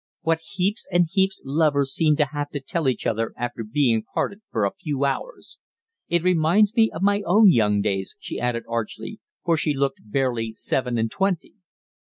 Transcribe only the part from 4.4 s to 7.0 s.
for a few hours. It reminds me